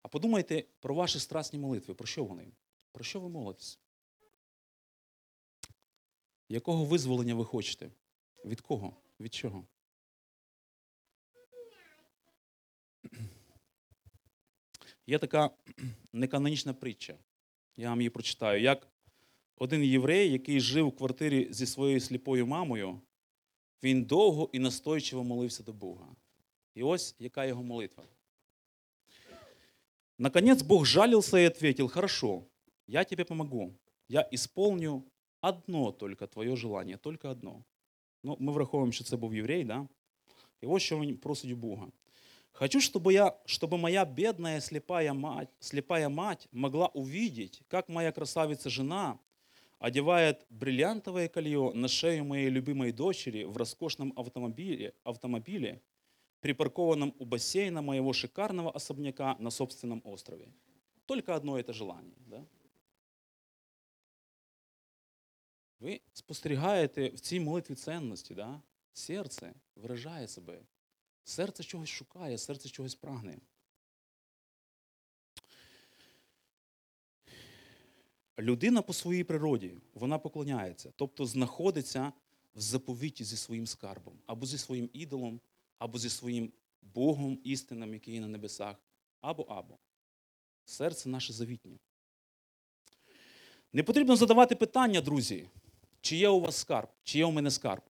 [0.01, 1.93] А подумайте про ваші страсні молитви.
[1.93, 2.51] Про що вони?
[2.91, 3.79] Про що ви молитесь?
[6.49, 7.91] Якого визволення ви хочете?
[8.45, 8.95] Від кого?
[9.19, 9.65] Від чого?
[15.07, 15.49] Є така
[16.13, 17.17] неканонічна притча.
[17.77, 18.61] Я вам її прочитаю.
[18.61, 18.87] Як
[19.55, 23.01] один єврей, який жив у квартирі зі своєю сліпою мамою,
[23.82, 26.06] він довго і настойчиво молився до Бога.
[26.74, 28.04] І ось яка його молитва.
[30.18, 32.44] Наконец Бог жалился и ответил, хорошо,
[32.86, 33.74] я тебе помогу.
[34.08, 35.04] Я исполню
[35.40, 37.64] одно только твоє желание, только одно.
[38.22, 39.88] Ну, ми враховуємо, що це був єврей, да?
[40.60, 41.86] І ось що він просить у Бога.
[42.52, 49.18] Хочу, чтобы, я, чтобы моя бедная слепая мать, слепая мать могла увидеть, как моя красавица-жена
[49.79, 55.81] одевает бриллиантовое колье на шею моей любимой дочери в роскошном автомобиле, автомобиле
[56.39, 60.53] припаркованном у бассейна моего шикарного особняка на собственном острове.
[61.05, 62.15] Только одно это желание.
[62.27, 62.45] Да?
[65.79, 68.61] Ви спостерігаєте в цій молитві цінності, да?
[68.93, 70.61] серце виражає себе.
[71.23, 73.37] Серце чогось шукає, серце чогось прагне.
[78.39, 82.13] Людина по своїй природі, вона поклоняється, тобто знаходиться
[82.55, 85.39] в заповіті зі своїм скарбом, або зі своїм ідолом,
[85.77, 88.75] або зі своїм Богом істинним, який є на небесах,
[89.21, 89.77] або або.
[90.65, 91.77] Серце наше завітнє.
[93.73, 95.49] Не потрібно задавати питання, друзі,
[96.01, 97.83] чи є у вас скарб, чи є у мене скарб.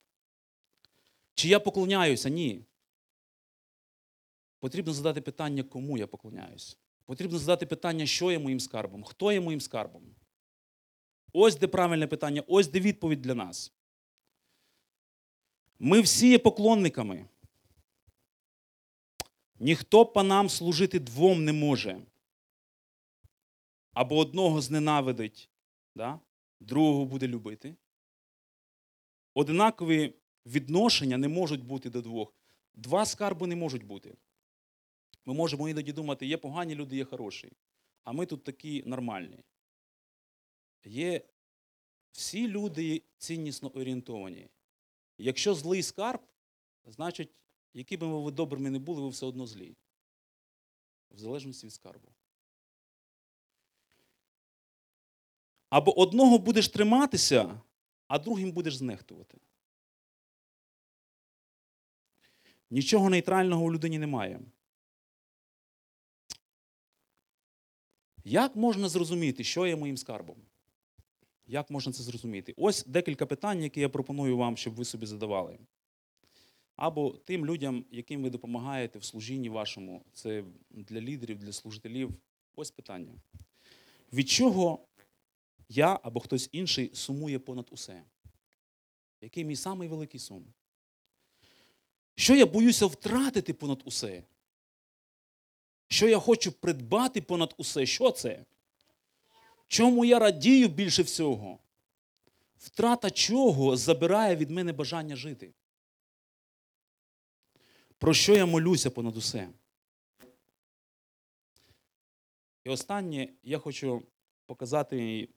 [1.34, 2.30] Чи я поклоняюся?
[2.30, 2.66] Ні.
[4.60, 6.78] Потрібно задати питання, кому я поклоняюсь.
[7.06, 10.16] Потрібно задати питання, що є моїм скарбом, хто є моїм скарбом.
[11.38, 13.74] Ось де правильне питання, ось де відповідь для нас.
[15.80, 17.26] Ми всі є поклонниками.
[19.60, 22.02] Ніхто панам служити двом не може.
[23.94, 25.50] Або одного зненавидить,
[25.96, 26.20] да?
[26.60, 27.76] другого буде любити.
[29.34, 30.14] Однакові
[30.46, 32.34] відношення не можуть бути до двох.
[32.76, 34.16] Два скарби не можуть бути.
[35.26, 37.52] Ми можемо іноді думати, є погані люди, є хороші.
[38.04, 39.40] А ми тут такі нормальні.
[40.86, 41.22] Є
[42.12, 44.50] всі люди ціннісно орієнтовані.
[45.18, 46.22] Якщо злий скарб,
[46.86, 47.42] значить,
[47.74, 49.76] які б ви добрими не були, ви все одно злі.
[51.12, 52.08] В залежності від скарбу.
[55.70, 57.62] Або одного будеш триматися,
[58.08, 59.38] а другим будеш знехтувати.
[62.70, 64.42] Нічого нейтрального у людині немає.
[68.24, 70.38] Як можна зрозуміти, що є моїм скарбом?
[71.48, 72.54] Як можна це зрозуміти?
[72.58, 75.60] Ось декілька питань, які я пропоную вам, щоб ви собі задавали.
[76.76, 82.14] Або тим людям, яким ви допомагаєте в служінні вашому, це для лідерів, для служителів.
[82.56, 83.14] Ось питання.
[84.14, 84.88] Від чого
[85.70, 88.04] я або хтось інший сумує понад усе?
[89.22, 90.46] Який мій самий великий сум?
[92.16, 94.24] Що я боюся втратити понад усе?
[95.88, 97.86] Що я хочу придбати понад усе?
[97.86, 98.46] Що це?
[99.68, 101.60] Чому я радію більше всього?
[102.58, 105.54] Втрата чого забирає від мене бажання жити?
[107.98, 109.50] Про що я молюся понад усе?
[112.64, 114.04] І останнє я хочу
[114.46, 115.30] показати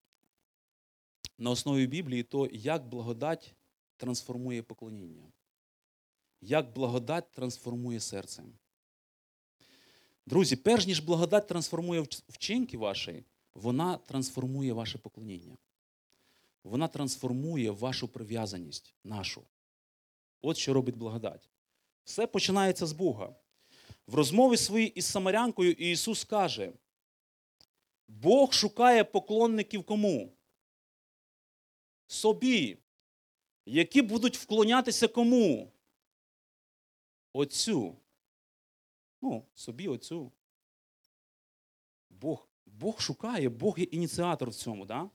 [1.38, 3.54] на основі Біблії то, як благодать
[3.96, 5.32] трансформує поклоніння,
[6.40, 8.44] як благодать трансформує серце.
[10.26, 13.24] Друзі, перш ніж благодать трансформує вчинки ваші,
[13.58, 15.56] вона трансформує ваше поклоніння.
[16.64, 19.42] Вона трансформує вашу прив'язаність нашу.
[20.40, 21.50] От що робить благодать.
[22.04, 23.34] Все починається з Бога.
[24.06, 26.72] В розмові своїй із Самарянкою Ісус каже:
[28.08, 30.32] Бог шукає поклонників кому?
[32.06, 32.78] Собі,
[33.66, 35.72] які будуть вклонятися кому?
[37.32, 37.96] Отцю.
[39.22, 40.32] Ну, собі отцю.
[42.10, 42.47] Бог,
[42.80, 44.86] Бог шукає, Бог є ініціатор в цьому.
[44.86, 45.10] Да?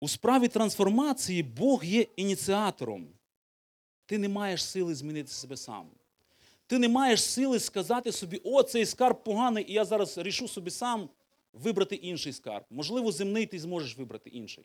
[0.00, 3.08] У справі трансформації Бог є ініціатором.
[4.06, 5.90] Ти не маєш сили змінити себе сам.
[6.66, 10.70] Ти не маєш сили сказати собі, о, цей скарб поганий, і я зараз рішу собі
[10.70, 11.08] сам
[11.52, 12.64] вибрати інший скарб.
[12.70, 14.64] Можливо, земний ти зможеш вибрати інший.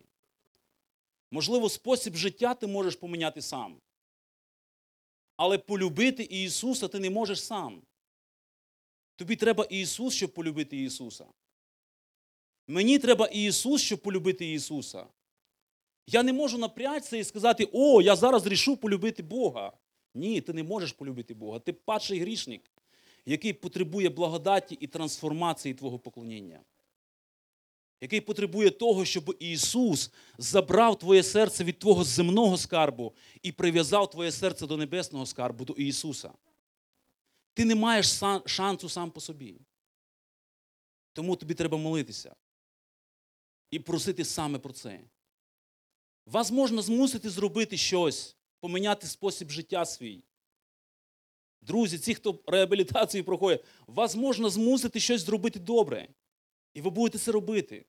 [1.32, 3.78] Можливо, спосіб життя ти можеш поміняти сам.
[5.36, 7.82] Але полюбити Ісуса ти не можеш сам.
[9.16, 11.26] Тобі треба Ісус, щоб полюбити Ісуса.
[12.70, 15.06] Мені треба Ісус, щоб полюбити Ісуса.
[16.08, 19.74] Я не можу напрягтися і сказати, о, я зараз рішу полюбити Бога.
[20.14, 21.60] Ні, ти не можеш полюбити Бога.
[21.60, 22.72] Ти падший грішник,
[23.26, 26.60] який потребує благодаті і трансформації твого поклоніння.
[28.02, 33.14] Який потребує того, щоб Ісус забрав твоє серце від твого земного скарбу
[33.44, 36.32] і прив'язав твоє серце до небесного скарбу, до Ісуса.
[37.54, 39.62] Ти не маєш шансу сам по собі.
[41.14, 42.36] Тому тобі треба молитися
[43.72, 45.02] і просити саме про це.
[46.26, 50.24] Вас можна змусити зробити щось, поміняти спосіб життя свій.
[51.62, 56.08] Друзі, ці, хто реабілітацію проходять, вас можна змусити щось зробити добре.
[56.74, 57.86] І ви будете це робити.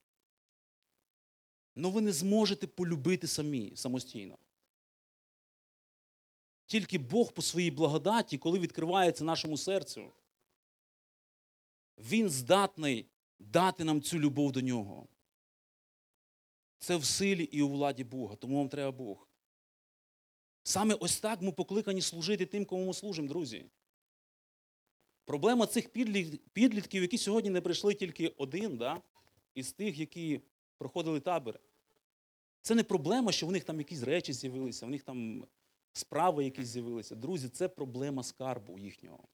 [1.76, 4.38] Але ви не зможете полюбити самі самостійно.
[6.66, 10.12] Тільки Бог по своїй благодаті, коли відкривається нашому серцю,
[11.98, 13.06] Він здатний
[13.38, 15.08] дати нам цю любов до нього.
[16.80, 19.28] Це в силі і у владі Бога, тому вам треба Бог.
[20.62, 23.66] Саме ось так ми покликані служити тим, кому ми служимо, друзі.
[25.24, 25.88] Проблема цих
[26.52, 29.02] підлітків, які сьогодні не прийшли тільки один, да,
[29.54, 30.40] із тих, які
[30.78, 31.60] проходили табір.
[32.62, 35.46] Це не проблема, що в них там якісь речі з'явилися, в них там
[35.92, 37.14] справи якісь з'явилися.
[37.14, 39.28] Друзі, це проблема скарбу їхнього.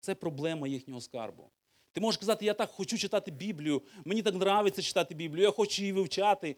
[0.00, 1.50] Це проблема їхнього скарбу.
[1.92, 5.82] Ти можеш казати, я так хочу читати Біблію, мені так подобається читати Біблію, я хочу
[5.82, 6.56] її вивчати.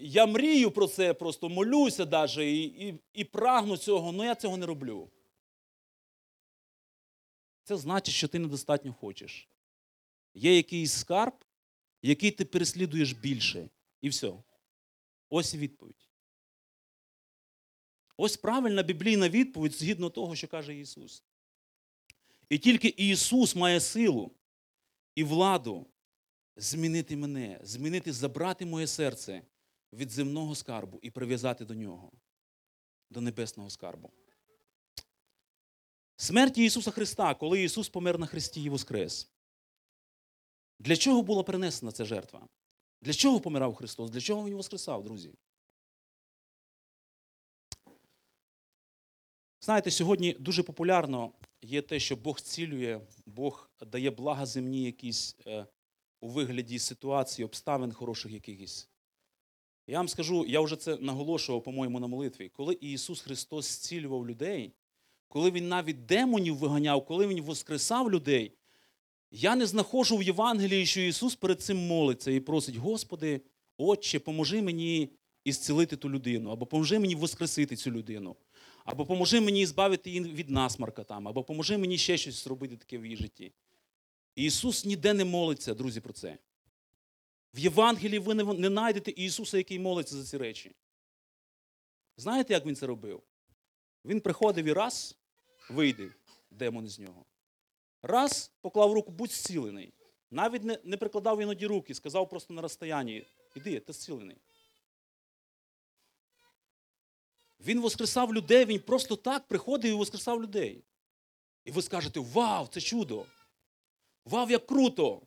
[0.00, 4.56] Я мрію про це, просто молюся даже і, і, і прагну цього, але я цього
[4.56, 5.10] не роблю.
[7.64, 9.48] Це значить, що ти недостатньо хочеш.
[10.34, 11.44] Є якийсь скарб,
[12.02, 13.68] який ти переслідуєш більше.
[14.00, 14.32] І все.
[15.28, 16.08] Ось і відповідь.
[18.16, 21.24] Ось правильна біблійна відповідь згідно того, що каже Ісус.
[22.48, 24.30] І тільки Ісус має силу
[25.14, 25.86] і владу
[26.56, 29.42] змінити мене, змінити, забрати моє серце
[29.92, 32.12] від земного скарбу і прив'язати до нього,
[33.10, 34.10] до небесного скарбу.
[36.16, 39.30] Смерті Ісуса Христа, коли Ісус помер на Христі і воскрес.
[40.78, 42.48] Для чого була принесена ця жертва?
[43.00, 44.10] Для чого помирав Христос?
[44.10, 45.34] Для чого Він воскресав, друзі?
[49.64, 51.32] Знаєте, сьогодні дуже популярно
[51.62, 55.66] є те, що Бог цілює, Бог дає блага земні якісь е,
[56.20, 58.88] у вигляді ситуацій, обставин хороших якихось.
[59.86, 62.48] Я вам скажу, я вже це наголошував, по-моєму, на молитві.
[62.48, 64.72] Коли Ісус Христос зцілював людей,
[65.28, 68.52] коли Він навіть демонів виганяв, коли Він воскресав людей,
[69.30, 73.40] я не знаходжу в Євангелії, що Ісус перед цим молиться і просить, Господи,
[73.76, 75.12] Отче, поможи мені
[75.44, 78.36] ісцілити ту людину, або поможи мені воскресити цю людину,
[78.84, 82.98] або поможи мені збавити її від насмарка там, або поможи мені ще щось зробити таке
[82.98, 83.52] в її житті.
[84.34, 86.38] Ісус ніде не молиться, друзі, про це.
[87.54, 90.72] В Євангелії ви не знайдете Ісуса, який молиться за ці речі.
[92.16, 93.22] Знаєте, як він це робив?
[94.04, 95.18] Він приходив і раз
[95.70, 96.08] вийде
[96.50, 97.24] демон з нього.
[98.02, 99.92] Раз поклав руку, будь зцілений.
[100.30, 104.36] Навіть не, не прикладав іноді руки, сказав просто на розстоянні: іди, ти зцілений.
[107.66, 110.84] Він воскресав людей, він просто так приходив і воскресав людей.
[111.64, 113.26] І ви скажете: Вау, це чудо!
[114.24, 115.22] Вау, як круто!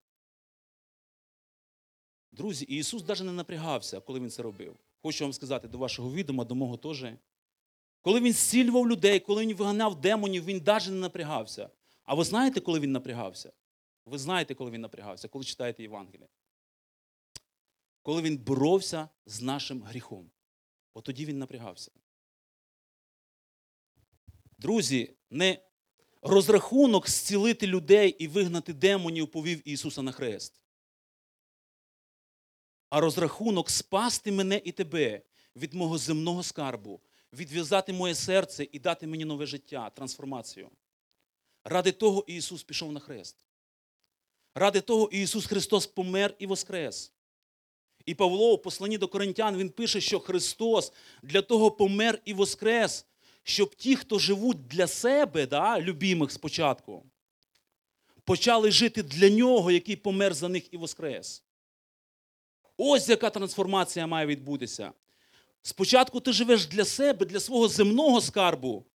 [2.31, 4.75] Друзі, Ісус навіть не напрягався, коли Він це робив.
[5.01, 7.05] Хочу вам сказати до вашого відома, до мого теж.
[8.01, 11.69] Коли він зцілював людей, коли він виганяв демонів, він навіть не напрягався.
[12.03, 13.51] А ви знаєте, коли він напрягався?
[14.05, 16.27] Ви знаєте, коли він напрягався, коли читаєте Євангеліє.
[18.01, 20.31] Коли він боровся з нашим гріхом.
[20.93, 21.91] От тоді він напрягався.
[24.57, 25.59] Друзі, не
[26.21, 30.61] розрахунок зцілити людей і вигнати демонів повів Ісуса на хрест.
[32.89, 35.21] А розрахунок спасти мене і тебе
[35.55, 37.01] від мого земного скарбу,
[37.33, 40.69] відв'язати моє серце і дати мені нове життя, трансформацію.
[41.63, 43.45] Ради того Ісус пішов на хрест.
[44.55, 47.11] Ради того Ісус Христос помер і воскрес.
[48.05, 50.93] І Павло у посланні до Коринтян він пише, що Христос
[51.23, 53.05] для того помер і воскрес,
[53.47, 57.03] щоб ті, хто живуть для себе, да, любимих спочатку,
[58.23, 61.43] почали жити для нього, який помер за них і воскрес.
[62.77, 64.91] Ось яка трансформація має відбутися.
[65.61, 68.85] Спочатку ти живеш для себе, для свого земного скарбу.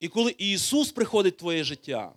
[0.00, 2.12] І коли Ісус приходить в твоє життя,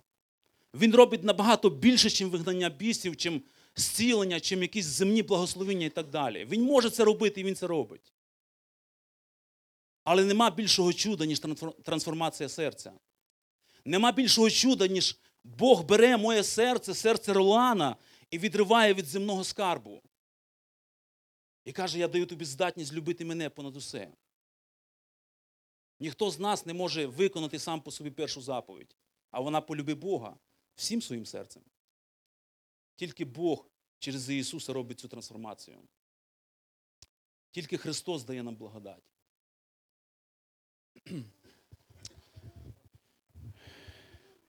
[0.74, 3.42] Він робить набагато більше, чим вигнання бісів, чим
[3.76, 6.46] зцілення, чим якісь земні благословення і так далі.
[6.50, 8.12] Він може це робити і Він це робить.
[10.06, 11.40] Але нема більшого чуда, ніж
[11.84, 12.92] трансформація серця.
[13.84, 17.96] Нема більшого чуда, ніж Бог бере моє серце, серце Ролана,
[18.30, 20.02] і відриває від земного скарбу.
[21.64, 24.12] І каже, я даю тобі здатність любити мене понад усе.
[26.00, 28.96] Ніхто з нас не може виконати сам по собі першу заповідь,
[29.30, 30.36] а вона полюби Бога
[30.74, 31.62] всім своїм серцем.
[32.96, 33.66] Тільки Бог
[33.98, 35.78] через Ісуса робить цю трансформацію.
[37.50, 39.15] Тільки Христос дає нам благодать.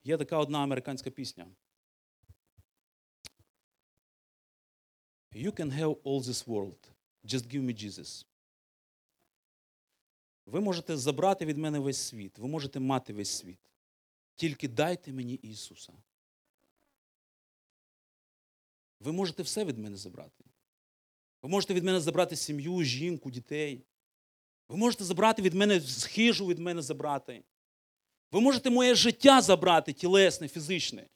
[0.04, 1.48] Є така одна американська пісня.
[5.32, 6.92] You can have all this world.
[7.24, 8.26] Just give me Jesus.
[10.46, 13.60] Ви можете забрати від мене весь світ, ви можете мати весь світ.
[14.36, 15.94] Тільки дайте мені Ісуса.
[19.00, 20.44] Ви можете все від мене забрати.
[21.42, 23.86] Ви можете від мене забрати сім'ю, жінку, дітей.
[24.70, 27.44] Ви можете забрати від мене хижу від мене забрати.
[28.32, 31.10] Ви можете моє життя забрати, тілесне, фізичне.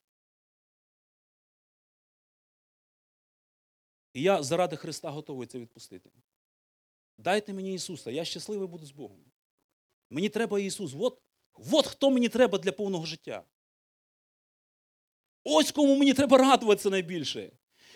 [4.14, 6.12] І я заради Христа готовий це відпустити.
[7.18, 9.26] Дайте мені Ісуса, я щасливий буду з Богом.
[10.10, 10.94] Мені треба Ісус.
[11.00, 11.22] От,
[11.72, 13.44] от хто мені треба для повного життя.
[15.44, 17.52] Ось кому мені треба радуватися найбільше.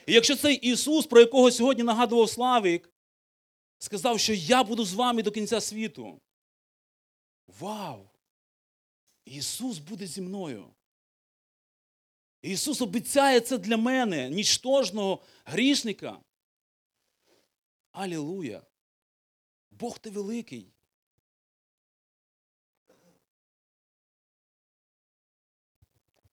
[0.06, 2.94] І якщо цей Ісус, про якого сьогодні нагадував Славік,
[3.80, 6.22] сказав, що я буду з вами до кінця світу.
[7.60, 8.10] Вау!
[9.26, 10.74] Ісус буде зі мною.
[12.42, 16.20] Ісус обіцяє це для мене, нічтожного грішника.
[17.92, 18.62] Алілуя!
[19.72, 20.72] Бог ти великий.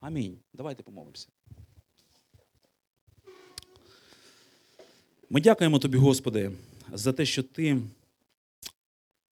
[0.01, 0.41] Амінь.
[0.53, 1.29] Давайте помолимося.
[5.31, 6.53] Ми дякуємо тобі, Господи,
[6.93, 7.83] за те, що Ти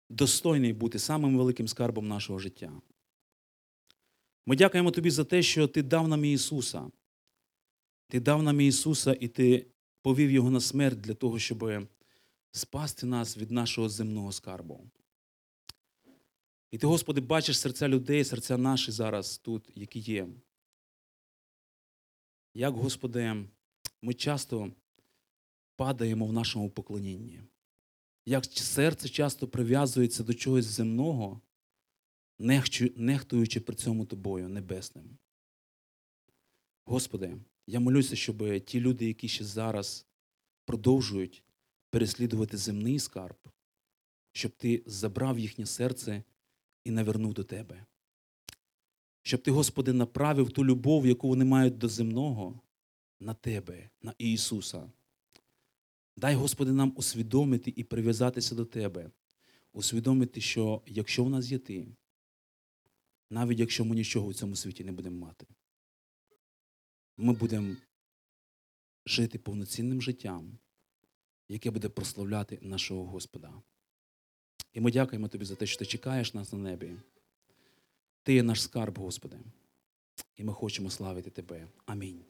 [0.10, 2.72] достойний бути самим великим скарбом нашого життя.
[4.46, 6.92] Ми дякуємо тобі за те, що Ти дав нам Ісуса.
[8.08, 9.66] Ти дав нам Ісуса, і Ти
[10.02, 11.88] повів Його на смерть для того, щоб
[12.52, 14.90] спасти нас від нашого земного скарбу.
[16.72, 20.28] І ти, Господи, бачиш серця людей, серця наші зараз тут, які є.
[22.54, 23.46] Як, Господи,
[24.02, 24.72] ми часто
[25.78, 27.42] падаємо в нашому поклонінні.
[28.26, 31.42] Як серце часто прив'язується до чогось земного,
[32.96, 35.18] нехтуючи при цьому тобою небесним.
[36.86, 40.06] Господи, я молюся, щоб ті люди, які ще зараз
[40.66, 41.44] продовжують
[41.90, 43.38] переслідувати земний скарб,
[44.32, 46.24] щоб ти забрав їхнє серце
[46.84, 47.86] і навернув до тебе.
[49.22, 52.62] Щоб ти, Господи, направив ту любов, яку вони мають до земного,
[53.20, 54.92] на Тебе, на Ісуса.
[56.18, 59.12] Дай, Господи, нам усвідомити і прив'язатися до Тебе,
[59.74, 61.88] усвідомити, що якщо в нас є Ти,
[63.30, 65.46] навіть якщо ми нічого в цьому світі не будемо мати,
[67.18, 67.76] ми будемо
[69.06, 70.58] жити повноцінним життям,
[71.50, 73.54] яке буде прославляти нашого Господа.
[74.74, 76.96] І ми дякуємо тобі за те, що ти чекаєш нас на небі.
[78.24, 79.40] Ти є наш скарб, Господи.
[80.36, 81.68] І ми хочемо славити Тебе.
[81.86, 82.26] Амінь.